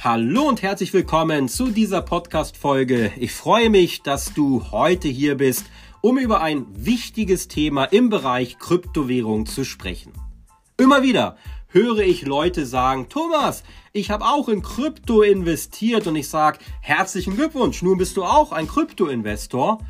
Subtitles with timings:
[0.00, 3.10] Hallo und herzlich willkommen zu dieser Podcast-Folge.
[3.16, 5.64] Ich freue mich, dass du heute hier bist,
[6.00, 10.12] um über ein wichtiges Thema im Bereich Kryptowährung zu sprechen.
[10.76, 16.28] Immer wieder höre ich Leute sagen, Thomas, ich habe auch in Krypto investiert und ich
[16.28, 19.80] sage, herzlichen Glückwunsch, nun bist du auch ein Krypto-Investor.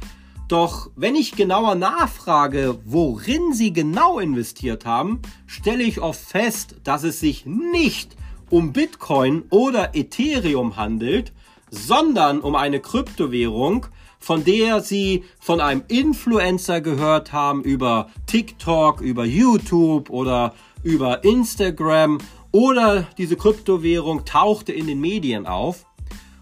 [0.49, 7.03] Doch wenn ich genauer nachfrage, worin sie genau investiert haben, stelle ich oft fest, dass
[7.03, 8.17] es sich nicht
[8.51, 11.33] um Bitcoin oder Ethereum handelt,
[11.71, 13.87] sondern um eine Kryptowährung,
[14.19, 22.19] von der sie von einem Influencer gehört haben über TikTok, über YouTube oder über Instagram
[22.53, 25.85] oder diese Kryptowährung tauchte in den Medien auf.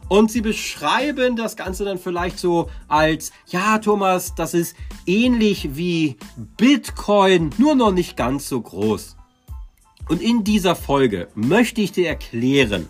[0.09, 6.16] Und sie beschreiben das Ganze dann vielleicht so als, ja Thomas, das ist ähnlich wie
[6.57, 9.15] Bitcoin, nur noch nicht ganz so groß.
[10.09, 12.88] Und in dieser Folge möchte ich dir erklären,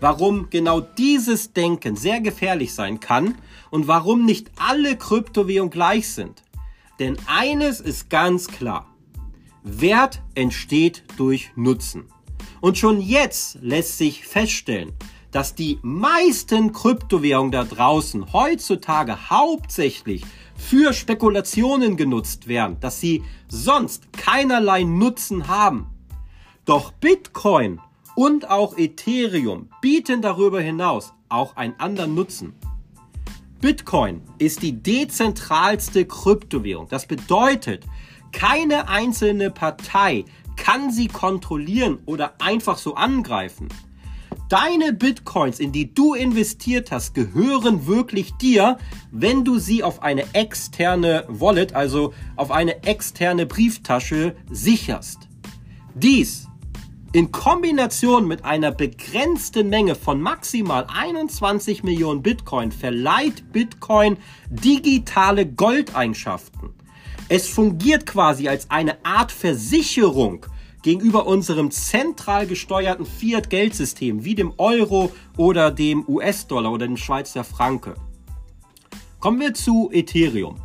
[0.00, 3.36] warum genau dieses Denken sehr gefährlich sein kann
[3.70, 6.42] und warum nicht alle Kryptowährungen gleich sind.
[6.98, 8.94] Denn eines ist ganz klar.
[9.62, 12.04] Wert entsteht durch Nutzen.
[12.60, 14.92] Und schon jetzt lässt sich feststellen,
[15.30, 20.24] dass die meisten Kryptowährungen da draußen heutzutage hauptsächlich
[20.56, 25.97] für Spekulationen genutzt werden, dass sie sonst keinerlei Nutzen haben.
[26.68, 27.80] Doch Bitcoin
[28.14, 32.52] und auch Ethereum bieten darüber hinaus auch einen anderen Nutzen.
[33.62, 36.86] Bitcoin ist die dezentralste Kryptowährung.
[36.90, 37.86] Das bedeutet,
[38.32, 43.68] keine einzelne Partei kann sie kontrollieren oder einfach so angreifen.
[44.50, 48.76] Deine Bitcoins, in die du investiert hast, gehören wirklich dir,
[49.10, 55.28] wenn du sie auf eine externe Wallet, also auf eine externe Brieftasche sicherst.
[55.94, 56.47] Dies
[57.18, 64.18] in Kombination mit einer begrenzten Menge von maximal 21 Millionen Bitcoin verleiht Bitcoin
[64.50, 66.70] digitale Goldeigenschaften.
[67.28, 70.46] Es fungiert quasi als eine Art Versicherung
[70.82, 77.94] gegenüber unserem zentral gesteuerten Fiat-Geldsystem wie dem Euro oder dem US-Dollar oder dem Schweizer Franke.
[79.18, 80.60] Kommen wir zu Ethereum.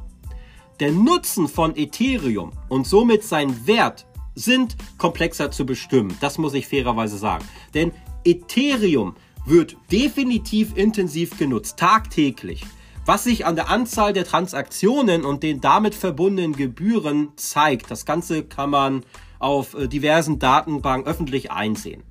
[0.79, 6.17] Der Nutzen von Ethereum und somit sein Wert sind komplexer zu bestimmen.
[6.21, 7.45] Das muss ich fairerweise sagen.
[7.73, 7.91] Denn
[8.25, 12.63] Ethereum wird definitiv intensiv genutzt, tagtäglich.
[13.05, 18.44] Was sich an der Anzahl der Transaktionen und den damit verbundenen Gebühren zeigt, das Ganze
[18.44, 19.03] kann man
[19.39, 22.03] auf äh, diversen Datenbanken öffentlich einsehen.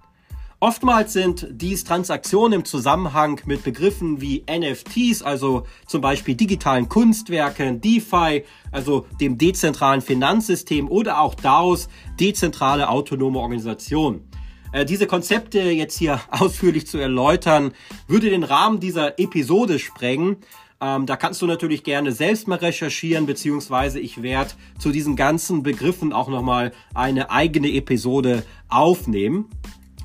[0.62, 7.80] Oftmals sind dies Transaktionen im Zusammenhang mit Begriffen wie NFTs, also zum Beispiel digitalen Kunstwerken,
[7.80, 11.88] DeFi, also dem dezentralen Finanzsystem oder auch DAOs,
[12.20, 14.28] dezentrale autonome Organisationen.
[14.70, 17.72] Äh, diese Konzepte jetzt hier ausführlich zu erläutern,
[18.06, 20.36] würde den Rahmen dieser Episode sprengen.
[20.80, 25.64] Ähm, da kannst du natürlich gerne selbst mal recherchieren, beziehungsweise ich werde zu diesen ganzen
[25.64, 29.48] Begriffen auch nochmal eine eigene Episode aufnehmen.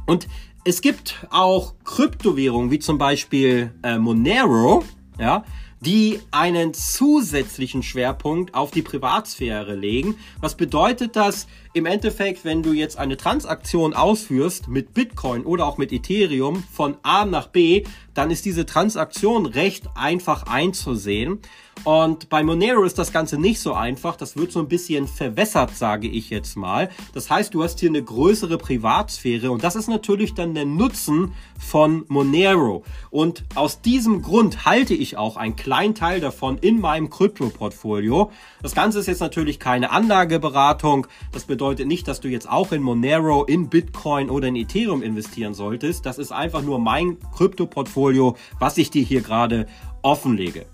[0.07, 0.28] Und
[0.67, 4.83] es gibt auch Kryptowährungen wie zum Beispiel äh, Monero,
[5.17, 5.45] ja,
[5.79, 10.16] die einen zusätzlichen Schwerpunkt auf die Privatsphäre legen.
[10.41, 15.78] Was bedeutet das im Endeffekt, wenn du jetzt eine Transaktion ausführst mit Bitcoin oder auch
[15.78, 21.39] mit Ethereum von A nach B, dann ist diese Transaktion recht einfach einzusehen.
[21.83, 24.15] Und bei Monero ist das Ganze nicht so einfach.
[24.15, 26.89] Das wird so ein bisschen verwässert, sage ich jetzt mal.
[27.13, 31.33] Das heißt, du hast hier eine größere Privatsphäre und das ist natürlich dann der Nutzen
[31.59, 32.83] von Monero.
[33.09, 38.31] Und aus diesem Grund halte ich auch einen kleinen Teil davon in meinem Krypto-Portfolio.
[38.61, 41.07] Das Ganze ist jetzt natürlich keine Anlageberatung.
[41.31, 45.53] Das bedeutet nicht, dass du jetzt auch in Monero, in Bitcoin oder in Ethereum investieren
[45.53, 46.05] solltest.
[46.05, 49.67] Das ist einfach nur mein Krypto-Portfolio, was ich dir hier gerade
[50.01, 50.66] offenlege.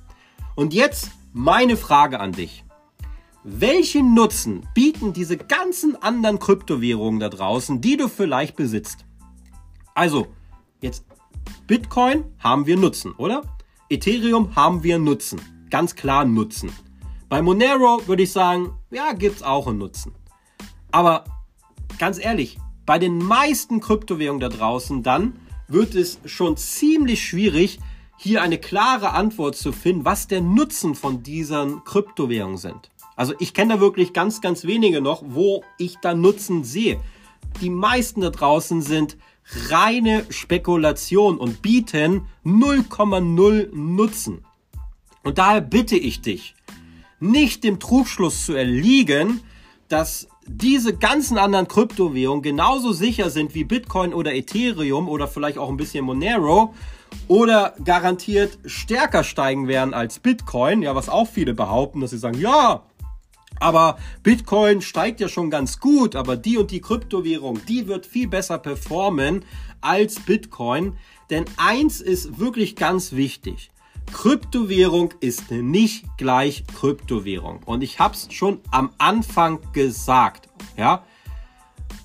[0.56, 2.64] Und jetzt meine Frage an dich.
[3.44, 9.06] Welchen Nutzen bieten diese ganzen anderen Kryptowährungen da draußen, die du vielleicht besitzt?
[9.96, 10.28] Also,
[10.82, 11.06] jetzt
[11.68, 13.42] Bitcoin haben wir Nutzen, oder?
[13.90, 15.42] Ethereum haben wir Nutzen.
[15.70, 16.72] Ganz klar Nutzen.
[17.28, 20.14] Bei Monero würde ich sagen, ja, gibt's auch einen Nutzen.
[20.92, 21.26] Aber
[21.98, 27.80] ganz ehrlich, bei den meisten Kryptowährungen da draußen dann wird es schon ziemlich schwierig,
[28.18, 32.90] hier eine klare Antwort zu finden, was der Nutzen von diesen Kryptowährungen sind.
[33.16, 37.00] Also ich kenne da wirklich ganz, ganz wenige noch, wo ich da Nutzen sehe.
[37.62, 39.18] Die meisten da draußen sind
[39.70, 44.46] reine Spekulation und bieten 0,0 Nutzen.
[45.24, 46.56] Und daher bitte ich dich,
[47.20, 49.42] nicht dem Trugschluss zu erliegen,
[49.88, 55.70] dass diese ganzen anderen Kryptowährungen genauso sicher sind wie Bitcoin oder Ethereum oder vielleicht auch
[55.70, 56.74] ein bisschen Monero
[57.28, 62.40] oder garantiert stärker steigen werden als Bitcoin, ja, was auch viele behaupten, dass sie sagen,
[62.40, 62.84] ja,
[63.60, 68.28] aber Bitcoin steigt ja schon ganz gut, aber die und die Kryptowährung, die wird viel
[68.28, 69.46] besser performen
[69.80, 70.98] als Bitcoin.
[71.30, 73.72] Denn eins ist wirklich ganz wichtig.
[74.12, 77.62] Kryptowährung ist nicht gleich Kryptowährung.
[77.66, 80.50] Und ich habe es schon am Anfang gesagt.
[80.76, 81.06] Ja?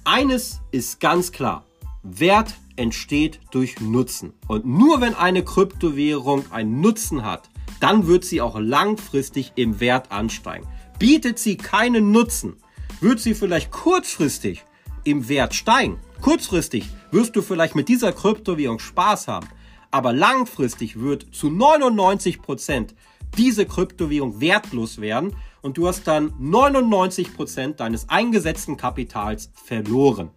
[0.05, 1.65] Eines ist ganz klar.
[2.03, 4.33] Wert entsteht durch Nutzen.
[4.47, 10.11] Und nur wenn eine Kryptowährung einen Nutzen hat, dann wird sie auch langfristig im Wert
[10.11, 10.67] ansteigen.
[10.99, 12.57] Bietet sie keinen Nutzen,
[13.01, 14.65] wird sie vielleicht kurzfristig
[15.05, 15.99] im Wert steigen.
[16.21, 19.49] Kurzfristig wirst du vielleicht mit dieser Kryptowährung Spaß haben,
[19.91, 22.95] aber langfristig wird zu 99 Prozent
[23.37, 30.31] diese Kryptowährung wertlos werden und du hast dann 99 Prozent deines eingesetzten Kapitals verloren.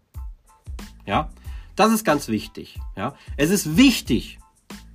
[1.05, 1.29] Ja,
[1.81, 2.79] das ist ganz wichtig.
[2.95, 4.37] Ja, es ist wichtig,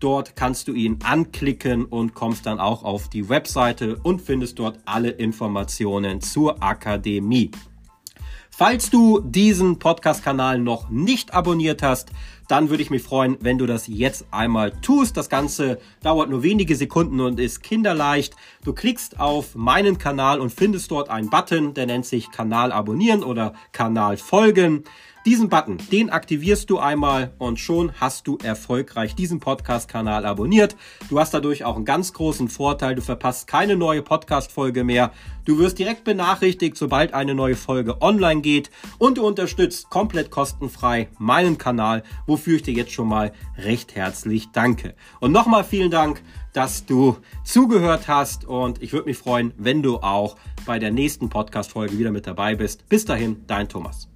[0.00, 4.78] Dort kannst du ihn anklicken und kommst dann auch auf die Webseite und findest dort
[4.84, 7.50] alle Informationen zur Akademie.
[8.50, 12.10] Falls du diesen Podcast-Kanal noch nicht abonniert hast,
[12.48, 15.16] dann würde ich mich freuen, wenn du das jetzt einmal tust.
[15.16, 18.34] Das Ganze dauert nur wenige Sekunden und ist kinderleicht.
[18.64, 23.22] Du klickst auf meinen Kanal und findest dort einen Button, der nennt sich Kanal abonnieren
[23.22, 24.84] oder Kanal folgen.
[25.26, 30.76] Diesen Button, den aktivierst du einmal und schon hast du erfolgreich diesen Podcast-Kanal abonniert.
[31.08, 32.94] Du hast dadurch auch einen ganz großen Vorteil.
[32.94, 35.12] Du verpasst keine neue Podcast-Folge mehr.
[35.46, 41.08] Du wirst direkt benachrichtigt, sobald eine neue Folge online geht und du unterstützt komplett kostenfrei
[41.18, 42.02] meinen Kanal,
[42.34, 44.94] wofür ich dir jetzt schon mal recht herzlich danke.
[45.20, 46.20] Und nochmal vielen Dank,
[46.52, 50.34] dass du zugehört hast und ich würde mich freuen, wenn du auch
[50.66, 52.88] bei der nächsten Podcast-Folge wieder mit dabei bist.
[52.88, 54.08] Bis dahin, dein Thomas.